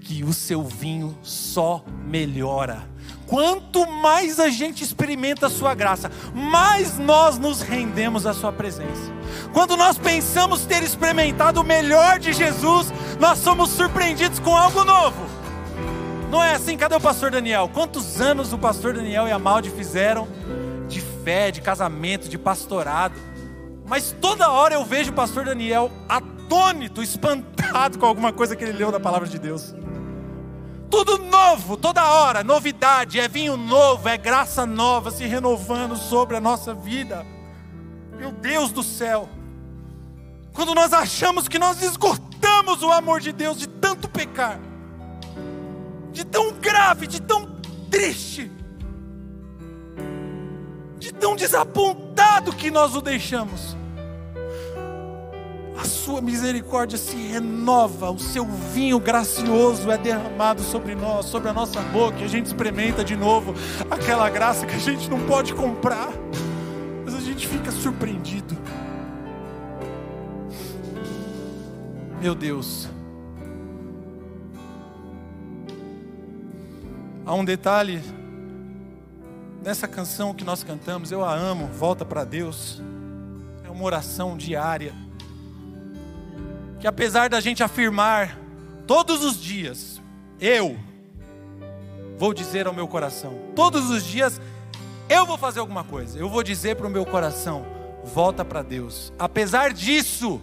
que 0.00 0.24
o 0.24 0.32
seu 0.32 0.62
vinho 0.62 1.16
só 1.22 1.85
melhora. 2.06 2.88
Quanto 3.26 3.87
mais 3.87 4.38
a 4.38 4.48
gente 4.48 4.85
experimenta 4.85 5.48
a 5.48 5.50
sua 5.50 5.74
graça, 5.74 6.11
mais 6.32 6.96
nós 6.96 7.38
nos 7.38 7.61
rendemos 7.61 8.24
à 8.24 8.32
sua 8.32 8.52
presença. 8.52 9.12
Quando 9.52 9.76
nós 9.76 9.98
pensamos 9.98 10.64
ter 10.64 10.82
experimentado 10.82 11.61
o 11.61 11.64
melhor 11.64 12.18
de 12.20 12.32
Jesus, 12.32 12.92
nós 13.18 13.38
somos 13.38 13.70
surpreendidos 13.70 14.38
com 14.38 14.56
algo 14.56 14.85
novo. 14.85 15.26
Não 16.30 16.42
é 16.42 16.54
assim? 16.54 16.76
Cadê 16.76 16.94
o 16.94 17.00
pastor 17.00 17.30
Daniel? 17.30 17.68
Quantos 17.72 18.20
anos 18.20 18.52
o 18.52 18.59
pastor 18.59 18.94
Daniel 18.94 19.26
e 19.26 19.32
a 19.32 19.38
Maldi 19.38 19.70
fizeram 19.70 20.28
fé, 21.27 21.51
de 21.51 21.61
casamento, 21.61 22.29
de 22.29 22.39
pastorado? 22.39 23.21
Mas 23.85 24.15
toda 24.21 24.49
hora 24.49 24.75
eu 24.75 24.85
vejo 24.85 25.11
o 25.11 25.15
pastor 25.15 25.45
Daniel 25.45 25.91
atônito, 26.09 27.03
espantado 27.03 27.99
com 27.99 28.07
alguma 28.07 28.33
coisa 28.33 28.55
que 28.55 28.62
ele 28.62 28.79
leu 28.79 28.93
da 28.93 29.01
palavra 29.01 29.27
de 29.27 29.37
Deus. 29.37 29.75
Tudo 30.89 31.19
novo, 31.19 31.77
toda 31.77 32.12
hora, 32.12 32.45
novidade, 32.45 33.19
é 33.19 33.27
vinho 33.27 33.57
novo, 33.57 34.09
é 34.09 34.17
graça 34.17 34.65
nova 34.65 35.11
se 35.11 35.27
renovando 35.27 35.97
sobre 35.97 36.37
a 36.37 36.41
nossa 36.41 36.73
vida. 36.73 37.27
Meu 38.17 38.31
Deus 38.31 38.71
do 38.71 38.85
céu. 38.85 39.29
Quando 40.53 40.77
nós 40.77 40.93
achamos 40.93 41.49
que 41.49 41.59
nós 41.59 41.83
esgotamos 41.83 42.85
o 42.85 42.93
amor 42.93 43.21
de 43.21 43.33
Deus 43.33 43.59
de 43.59 43.67
tanto 43.67 44.09
pecar, 44.09 44.61
de 46.12 46.25
tão 46.25 46.53
grave, 46.53 47.09
de 47.09 47.21
tão 47.21 47.57
triste, 47.91 48.49
tão 51.20 51.37
desapontado 51.37 52.52
que 52.52 52.70
nós 52.70 52.94
o 52.94 53.00
deixamos. 53.00 53.76
A 55.79 55.85
sua 55.85 56.22
misericórdia 56.22 56.96
se 56.96 57.16
renova, 57.16 58.11
o 58.11 58.18
seu 58.18 58.46
vinho 58.46 58.98
gracioso 58.98 59.90
é 59.90 59.98
derramado 59.98 60.62
sobre 60.62 60.94
nós, 60.94 61.26
sobre 61.26 61.50
a 61.50 61.52
nossa 61.52 61.81
boca, 61.81 62.18
e 62.20 62.24
a 62.24 62.29
gente 62.29 62.46
experimenta 62.46 63.05
de 63.05 63.14
novo 63.14 63.55
aquela 63.90 64.29
graça 64.31 64.64
que 64.64 64.74
a 64.74 64.79
gente 64.79 65.11
não 65.11 65.20
pode 65.26 65.52
comprar, 65.55 66.11
mas 67.05 67.14
a 67.14 67.20
gente 67.20 67.46
fica 67.46 67.70
surpreendido. 67.70 68.57
Meu 72.20 72.35
Deus, 72.35 72.88
há 77.26 77.35
um 77.35 77.44
detalhe 77.44 78.02
nessa 79.66 79.88
canção 79.88 80.33
que 80.33 80.44
nós 80.44 80.62
cantamos, 80.62 81.11
eu 81.11 81.24
a 81.24 81.35
amo, 81.35 81.66
volta 81.66 82.05
para 82.05 82.22
Deus, 82.22 82.81
é 83.64 83.68
uma 83.68 83.83
oração 83.83 84.37
diária 84.37 84.94
que 86.79 86.87
apesar 86.87 87.29
da 87.29 87.40
gente 87.40 87.64
afirmar 87.64 88.38
todos 88.87 89.24
os 89.24 89.42
dias, 89.42 90.00
eu 90.40 90.79
vou 92.16 92.33
dizer 92.33 92.68
ao 92.68 92.72
meu 92.72 92.87
coração, 92.87 93.37
todos 93.57 93.90
os 93.90 94.05
dias 94.05 94.40
eu 95.09 95.26
vou 95.26 95.37
fazer 95.37 95.59
alguma 95.59 95.83
coisa, 95.83 96.16
eu 96.16 96.29
vou 96.29 96.44
dizer 96.44 96.76
para 96.76 96.87
o 96.87 96.90
meu 96.90 97.05
coração: 97.05 97.66
volta 98.05 98.44
para 98.44 98.62
Deus. 98.62 99.12
Apesar 99.18 99.72
disso, 99.72 100.40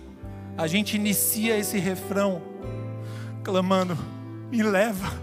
a 0.57 0.67
gente 0.67 0.97
inicia 0.97 1.57
esse 1.57 1.77
refrão 1.77 2.41
clamando: 3.41 3.97
Me 4.51 4.61
leva, 4.61 5.13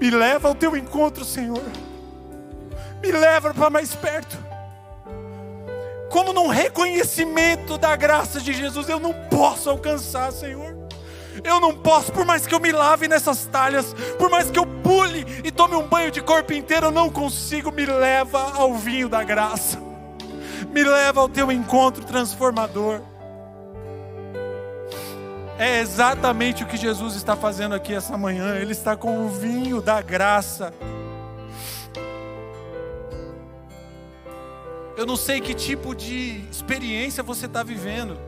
me 0.00 0.10
leva 0.10 0.48
ao 0.48 0.56
teu 0.56 0.76
encontro, 0.76 1.24
Senhor, 1.24 1.62
me 3.02 3.12
leva 3.12 3.52
para 3.52 3.70
mais 3.70 3.94
perto. 3.94 4.36
Como 6.10 6.32
num 6.32 6.48
reconhecimento 6.48 7.76
da 7.76 7.94
graça 7.96 8.40
de 8.40 8.52
Jesus, 8.52 8.88
eu 8.88 8.98
não 8.98 9.12
posso 9.28 9.68
alcançar, 9.68 10.32
Senhor. 10.32 10.76
Eu 11.44 11.60
não 11.60 11.74
posso, 11.74 12.12
por 12.12 12.24
mais 12.24 12.46
que 12.46 12.54
eu 12.54 12.60
me 12.60 12.72
lave 12.72 13.08
nessas 13.08 13.44
talhas, 13.44 13.94
por 14.18 14.30
mais 14.30 14.50
que 14.50 14.58
eu 14.58 14.66
pule 14.66 15.26
e 15.44 15.50
tome 15.50 15.74
um 15.74 15.86
banho 15.86 16.10
de 16.10 16.22
corpo 16.22 16.52
inteiro, 16.52 16.86
eu 16.86 16.90
não 16.90 17.10
consigo. 17.10 17.70
Me 17.70 17.84
leva 17.84 18.52
ao 18.54 18.74
vinho 18.74 19.08
da 19.08 19.22
graça, 19.22 19.78
me 20.70 20.82
leva 20.82 21.20
ao 21.20 21.28
teu 21.28 21.52
encontro 21.52 22.04
transformador. 22.04 23.00
É 25.58 25.80
exatamente 25.80 26.62
o 26.62 26.66
que 26.66 26.76
Jesus 26.76 27.14
está 27.14 27.34
fazendo 27.34 27.74
aqui 27.74 27.94
essa 27.94 28.16
manhã. 28.16 28.56
Ele 28.56 28.72
está 28.72 28.94
com 28.96 29.26
o 29.26 29.28
vinho 29.28 29.80
da 29.80 30.02
graça. 30.02 30.72
Eu 34.96 35.04
não 35.04 35.16
sei 35.16 35.40
que 35.40 35.52
tipo 35.52 35.94
de 35.94 36.42
experiência 36.50 37.22
você 37.22 37.44
está 37.44 37.62
vivendo. 37.62 38.18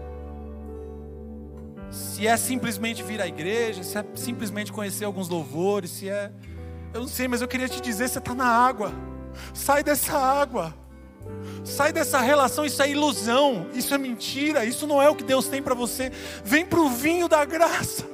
Se 1.90 2.26
é 2.26 2.36
simplesmente 2.36 3.02
vir 3.02 3.20
à 3.22 3.26
igreja, 3.26 3.82
se 3.82 3.96
é 3.96 4.04
simplesmente 4.14 4.70
conhecer 4.70 5.06
alguns 5.06 5.28
louvores, 5.28 5.90
se 5.90 6.08
é. 6.10 6.30
Eu 6.92 7.00
não 7.00 7.08
sei, 7.08 7.26
mas 7.26 7.40
eu 7.40 7.48
queria 7.48 7.68
te 7.68 7.80
dizer: 7.80 8.08
você 8.08 8.18
está 8.18 8.34
na 8.34 8.44
água. 8.44 8.92
Sai 9.54 9.82
dessa 9.82 10.18
água. 10.18 10.74
Sai 11.64 11.92
dessa 11.92 12.20
relação, 12.20 12.64
isso 12.64 12.82
é 12.82 12.90
ilusão, 12.90 13.66
isso 13.74 13.94
é 13.94 13.98
mentira, 13.98 14.64
isso 14.64 14.86
não 14.86 15.00
é 15.00 15.08
o 15.08 15.14
que 15.14 15.24
Deus 15.24 15.48
tem 15.48 15.62
para 15.62 15.74
você. 15.74 16.10
Vem 16.44 16.64
para 16.64 16.80
o 16.80 16.88
vinho 16.88 17.28
da 17.28 17.44
graça. 17.44 18.04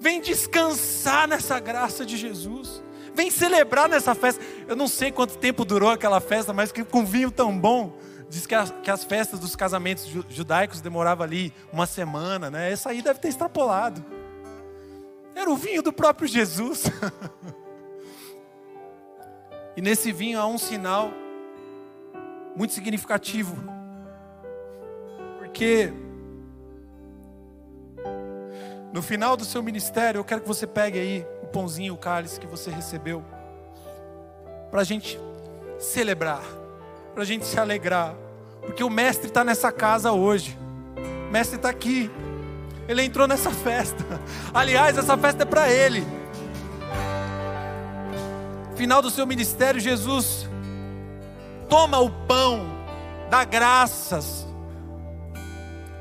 Vem 0.00 0.20
descansar 0.20 1.26
nessa 1.28 1.58
graça 1.58 2.06
de 2.06 2.16
Jesus. 2.16 2.82
Vem 3.18 3.32
celebrar 3.32 3.88
nessa 3.88 4.14
festa. 4.14 4.40
Eu 4.68 4.76
não 4.76 4.86
sei 4.86 5.10
quanto 5.10 5.38
tempo 5.38 5.64
durou 5.64 5.90
aquela 5.90 6.20
festa, 6.20 6.52
mas 6.52 6.70
que 6.70 6.84
com 6.84 7.04
vinho 7.04 7.32
tão 7.32 7.58
bom. 7.58 7.98
Diz 8.30 8.46
que 8.46 8.54
as, 8.54 8.70
que 8.70 8.88
as 8.88 9.02
festas 9.02 9.40
dos 9.40 9.56
casamentos 9.56 10.06
judaicos 10.28 10.80
demoravam 10.80 11.24
ali 11.24 11.52
uma 11.72 11.84
semana, 11.84 12.48
né? 12.48 12.70
Essa 12.70 12.90
aí 12.90 13.02
deve 13.02 13.18
ter 13.18 13.26
extrapolado. 13.26 14.04
Era 15.34 15.50
o 15.50 15.56
vinho 15.56 15.82
do 15.82 15.92
próprio 15.92 16.28
Jesus. 16.28 16.84
e 19.76 19.82
nesse 19.82 20.12
vinho 20.12 20.38
há 20.38 20.46
um 20.46 20.56
sinal 20.56 21.10
muito 22.54 22.72
significativo. 22.72 23.56
Porque 25.38 25.92
no 28.92 29.02
final 29.02 29.36
do 29.36 29.44
seu 29.44 29.60
ministério, 29.60 30.20
eu 30.20 30.24
quero 30.24 30.40
que 30.40 30.46
você 30.46 30.68
pegue 30.68 31.00
aí 31.00 31.26
o 31.48 31.50
pãozinho, 31.50 31.94
o 31.94 31.96
cálice 31.96 32.38
que 32.38 32.46
você 32.46 32.70
recebeu, 32.70 33.24
para 34.70 34.82
a 34.82 34.84
gente 34.84 35.18
celebrar, 35.78 36.42
para 37.14 37.22
a 37.22 37.26
gente 37.26 37.46
se 37.46 37.58
alegrar, 37.58 38.14
porque 38.60 38.84
o 38.84 38.90
Mestre 38.90 39.28
está 39.28 39.42
nessa 39.42 39.72
casa 39.72 40.12
hoje, 40.12 40.56
o 41.26 41.32
Mestre 41.32 41.56
está 41.56 41.70
aqui, 41.70 42.10
ele 42.86 43.02
entrou 43.02 43.26
nessa 43.26 43.50
festa. 43.50 44.04
Aliás, 44.52 44.98
essa 44.98 45.16
festa 45.16 45.42
é 45.42 45.46
para 45.46 45.70
ele. 45.70 46.06
Final 48.76 49.00
do 49.00 49.10
seu 49.10 49.26
ministério, 49.26 49.80
Jesus 49.80 50.46
toma 51.68 51.98
o 51.98 52.10
pão, 52.10 52.66
dá 53.30 53.44
graças, 53.44 54.46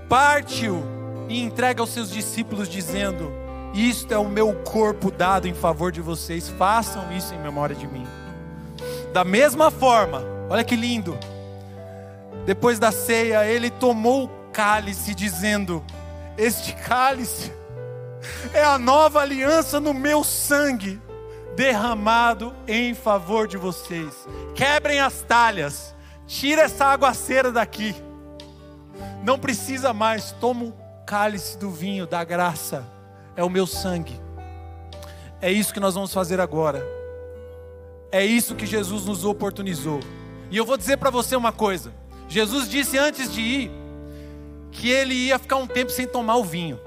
parte-o 0.10 0.84
e 1.30 1.42
entrega 1.42 1.82
aos 1.82 1.90
seus 1.90 2.12
discípulos, 2.12 2.68
dizendo: 2.68 3.47
Isto 3.74 4.14
é 4.14 4.18
o 4.18 4.28
meu 4.28 4.54
corpo 4.64 5.12
dado 5.12 5.48
em 5.48 5.54
favor 5.54 5.92
de 5.92 6.02
vocês, 6.02 6.50
façam 6.50 7.12
isso 7.12 7.34
em 7.34 7.40
memória 7.40 7.76
de 7.76 7.88
mim. 7.88 8.06
Da 9.14 9.24
mesma 9.24 9.70
forma, 9.70 10.24
olha 10.50 10.64
que 10.64 10.76
lindo, 10.76 11.18
depois 12.46 12.80
da 12.80 12.92
ceia, 12.92 13.46
ele 13.46 13.70
tomou 13.70 14.26
o 14.26 14.30
cálice, 14.52 15.14
dizendo: 15.14 15.84
Este 16.38 16.74
cálice 16.74 17.52
é 18.54 18.64
a 18.64 18.78
nova 18.78 19.22
aliança 19.22 19.80
no 19.80 19.94
meu 19.94 20.24
sangue 20.24 21.02
derramado 21.56 22.56
em 22.68 22.94
favor 22.94 23.48
de 23.48 23.58
vocês. 23.58 24.14
Quebrem 24.56 25.00
as 25.00 25.22
talhas, 25.24 25.96
tira 26.26 26.62
essa 26.62 26.86
aguaceira 26.86 27.52
daqui. 27.52 27.96
Não 29.24 29.40
precisa 29.40 29.92
mais, 29.92 30.32
toma 30.34 30.66
o 30.66 30.74
cálice 31.06 31.58
do 31.58 31.70
vinho 31.70 32.06
da 32.06 32.24
graça, 32.24 32.86
é 33.38 33.44
o 33.44 33.50
meu 33.50 33.66
sangue. 33.66 34.20
É 35.40 35.50
isso 35.50 35.74
que 35.74 35.80
nós 35.80 35.94
vamos 35.94 36.14
fazer 36.14 36.42
agora. 36.42 36.86
É 38.12 38.26
isso 38.26 38.56
que 38.56 38.66
Jesus 38.66 39.06
nos 39.06 39.24
oportunizou. 39.24 40.02
E 40.52 40.58
eu 40.58 40.66
vou 40.66 40.76
dizer 40.76 40.98
para 40.98 41.10
você 41.10 41.36
uma 41.36 41.54
coisa: 41.54 41.94
Jesus 42.28 42.68
disse 42.68 42.98
antes 42.98 43.32
de 43.32 43.40
ir 43.40 43.72
que 44.72 44.90
ele 44.90 45.14
ia 45.14 45.40
ficar 45.40 45.56
um 45.56 45.68
tempo 45.68 45.92
sem 45.92 46.06
tomar 46.06 46.36
o 46.36 46.44
vinho. 46.44 46.78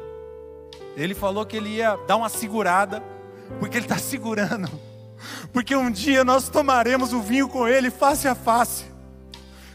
Ele 0.95 1.15
falou 1.15 1.47
que 1.47 1.57
ele 1.57 1.71
ia 1.77 1.97
dar 2.07 2.17
uma 2.17 2.29
segurada 2.29 3.03
porque 3.59 3.79
Ele 3.79 3.87
está 3.87 3.99
segurando. 3.99 4.71
Porque 5.53 5.75
um 5.75 5.91
dia 5.91 6.25
nós 6.25 6.49
tomaremos 6.49 7.13
o 7.13 7.21
vinho 7.21 7.49
com 7.49 7.67
Ele 7.67 7.91
face 7.91 8.29
a 8.29 8.35
face. 8.35 8.90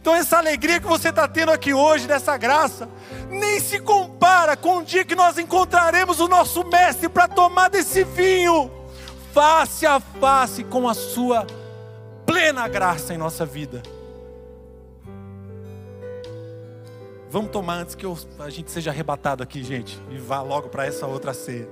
Então, 0.05 0.13
essa 0.13 0.37
alegria 0.37 0.79
que 0.79 0.85
você 0.85 1.09
está 1.09 1.27
tendo 1.27 1.51
aqui 1.51 1.73
hoje, 1.73 2.07
dessa 2.07 2.37
graça, 2.37 2.87
nem 3.27 3.59
se 3.59 3.79
compara 3.79 4.55
com 4.55 4.77
o 4.77 4.83
dia 4.83 5.03
que 5.03 5.15
nós 5.15 5.39
encontraremos 5.39 6.19
o 6.19 6.27
nosso 6.27 6.63
Mestre 6.63 7.09
para 7.09 7.27
tomar 7.27 7.71
desse 7.71 8.03
vinho, 8.03 8.69
face 9.33 9.83
a 9.83 9.99
face 9.99 10.63
com 10.63 10.87
a 10.87 10.93
Sua 10.93 11.47
plena 12.23 12.67
graça 12.67 13.15
em 13.15 13.17
nossa 13.17 13.47
vida. 13.47 13.81
Vamos 17.27 17.49
tomar 17.49 17.77
antes 17.77 17.95
que 17.95 18.05
eu, 18.05 18.15
a 18.37 18.51
gente 18.51 18.69
seja 18.69 18.91
arrebatado 18.91 19.41
aqui, 19.41 19.63
gente, 19.63 19.99
e 20.11 20.19
vá 20.19 20.39
logo 20.39 20.69
para 20.69 20.85
essa 20.85 21.07
outra 21.07 21.33
ceia. 21.33 21.67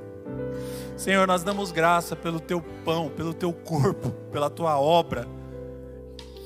Senhor, 0.98 1.28
nós 1.28 1.44
damos 1.44 1.72
graça 1.72 2.16
pelo 2.16 2.40
teu 2.40 2.64
pão, 2.84 3.10
pelo 3.10 3.32
teu 3.32 3.54
corpo, 3.54 4.10
pela 4.32 4.50
tua 4.50 4.80
obra 4.80 5.28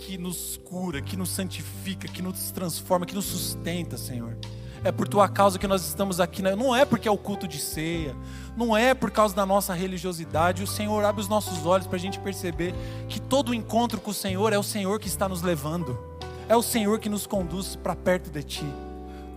que 0.08 0.17
nos 0.17 0.56
cura, 0.63 1.02
que 1.02 1.17
nos 1.17 1.28
santifica, 1.28 2.08
que 2.08 2.22
nos 2.22 2.50
transforma, 2.50 3.06
que 3.06 3.13
nos 3.13 3.26
sustenta, 3.26 3.98
Senhor. 3.98 4.38
É 4.82 4.89
por 4.89 5.06
tua 5.06 5.28
causa 5.28 5.60
que 5.60 5.67
nós 5.67 5.86
estamos 5.86 6.22
aqui, 6.22 6.41
né? 6.41 6.56
não 6.56 6.74
é 6.74 6.86
porque 6.86 7.10
é 7.10 7.12
o 7.12 7.17
culto 7.17 7.46
de 7.46 7.60
ceia, 7.60 8.15
não 8.56 8.78
é 8.78 8.93
por 8.93 9.12
causa 9.12 9.36
da 9.36 9.46
nossa 9.46 9.74
religiosidade. 9.74 10.63
O 10.63 10.67
Senhor 10.67 11.04
abre 11.04 11.20
os 11.20 11.28
nossos 11.28 11.65
olhos 11.65 11.86
para 11.88 11.98
a 11.98 12.00
gente 12.00 12.22
perceber 12.22 12.74
que 13.10 13.20
todo 13.20 13.54
encontro 13.54 14.00
com 14.00 14.12
o 14.12 14.13
Senhor 14.13 14.54
é 14.54 14.58
o 14.58 14.63
Senhor 14.63 14.98
que 14.98 15.10
está 15.10 15.28
nos 15.28 15.41
levando, 15.41 16.00
é 16.48 16.56
o 16.56 16.62
Senhor 16.62 17.00
que 17.00 17.10
nos 17.10 17.28
conduz 17.28 17.76
para 17.76 17.93
perto 17.93 18.30
de 18.30 18.43
Ti. 18.43 18.65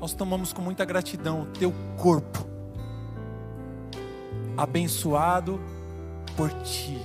Nós 0.00 0.14
tomamos 0.14 0.52
com 0.52 0.62
muita 0.62 0.84
gratidão 0.84 1.42
o 1.42 1.46
Teu 1.46 1.74
corpo, 1.96 2.46
abençoado 4.56 5.60
por 6.36 6.48
ti. 6.62 6.96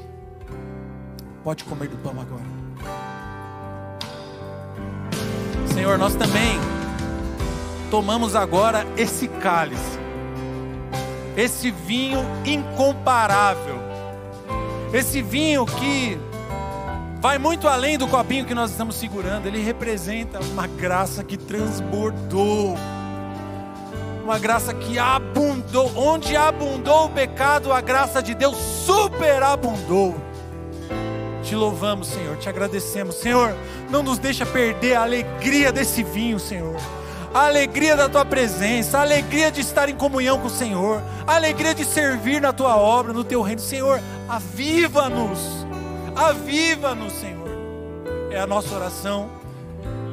Pode 1.43 1.63
comer 1.63 1.89
do 1.89 1.97
pão 1.97 2.21
agora. 2.21 2.54
Senhor, 5.75 5.97
nós 5.97 6.15
também 6.15 6.57
tomamos 7.91 8.33
agora 8.33 8.87
esse 8.95 9.27
cálice, 9.27 9.99
esse 11.35 11.69
vinho 11.69 12.21
incomparável, 12.45 13.77
esse 14.93 15.21
vinho 15.21 15.65
que 15.65 16.17
vai 17.19 17.37
muito 17.37 17.67
além 17.67 17.97
do 17.97 18.07
copinho 18.07 18.45
que 18.45 18.55
nós 18.55 18.71
estamos 18.71 18.95
segurando, 18.95 19.47
ele 19.47 19.61
representa 19.61 20.39
uma 20.39 20.65
graça 20.65 21.25
que 21.25 21.35
transbordou 21.35 22.77
uma 24.23 24.39
graça 24.39 24.73
que 24.73 24.97
abundou. 24.97 25.91
Onde 25.95 26.35
abundou 26.35 27.05
o 27.05 27.09
pecado, 27.09 27.71
a 27.71 27.79
graça 27.79 28.23
de 28.23 28.33
Deus 28.33 28.57
superabundou. 28.57 30.24
Te 31.45 31.55
louvamos, 31.55 32.07
Senhor, 32.07 32.35
te 32.37 32.49
agradecemos. 32.49 33.15
Senhor, 33.15 33.55
não 33.89 34.01
nos 34.01 34.17
deixa 34.17 34.45
perder 34.45 34.95
a 34.95 35.03
alegria 35.03 35.71
desse 35.71 36.03
vinho, 36.03 36.39
Senhor. 36.39 36.75
A 37.33 37.45
alegria 37.45 37.95
da 37.95 38.09
tua 38.09 38.25
presença, 38.25 38.97
a 38.97 39.01
alegria 39.01 39.51
de 39.51 39.61
estar 39.61 39.87
em 39.87 39.95
comunhão 39.95 40.39
com 40.39 40.47
o 40.47 40.49
Senhor, 40.49 41.01
a 41.27 41.35
alegria 41.35 41.75
de 41.75 41.85
servir 41.85 42.41
na 42.41 42.51
tua 42.51 42.75
obra, 42.77 43.13
no 43.13 43.23
teu 43.23 43.41
reino. 43.41 43.61
Senhor, 43.61 44.01
aviva-nos, 44.27 45.39
aviva-nos, 46.15 47.13
Senhor. 47.13 47.47
É 48.31 48.39
a 48.39 48.47
nossa 48.47 48.73
oração 48.73 49.29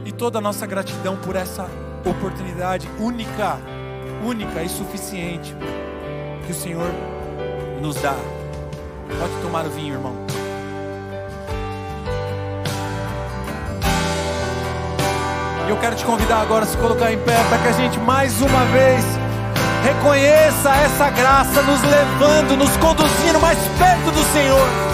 e 0.04 0.12
toda 0.12 0.38
a 0.38 0.40
nossa 0.40 0.66
gratidão 0.66 1.16
por 1.16 1.34
essa 1.34 1.66
oportunidade 2.04 2.88
única 2.98 3.58
única 4.22 4.62
e 4.62 4.68
suficiente 4.68 5.54
que 6.46 6.52
o 6.52 6.54
Senhor 6.54 6.90
nos 7.80 7.96
dá. 7.96 8.14
Pode 9.18 9.42
tomar 9.42 9.66
o 9.66 9.70
vinho, 9.70 9.94
irmão. 9.94 10.41
Eu 15.72 15.78
quero 15.78 15.96
te 15.96 16.04
convidar 16.04 16.42
agora 16.42 16.66
a 16.66 16.68
se 16.68 16.76
colocar 16.76 17.10
em 17.10 17.16
pé 17.16 17.34
para 17.48 17.56
que 17.56 17.68
a 17.68 17.72
gente 17.72 17.98
mais 18.00 18.42
uma 18.42 18.64
vez 18.66 19.02
reconheça 19.82 20.68
essa 20.68 21.08
graça 21.08 21.62
nos 21.62 21.80
levando, 21.80 22.58
nos 22.58 22.76
conduzindo 22.76 23.40
mais 23.40 23.56
perto 23.78 24.10
do 24.10 24.22
Senhor. 24.34 24.91